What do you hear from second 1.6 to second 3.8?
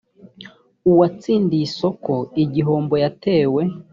isoko igihombo yatewe